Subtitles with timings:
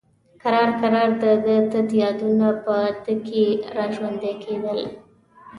[0.41, 4.79] کرار کرار د ده تت یادونه په ده کې را ژوندي کېدل.